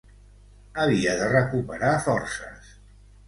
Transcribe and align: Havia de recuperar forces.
Havia 0.85 1.13
de 1.19 1.27
recuperar 1.33 1.93
forces. 2.09 2.73